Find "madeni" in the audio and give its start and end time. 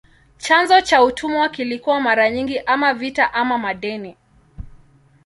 3.57-4.17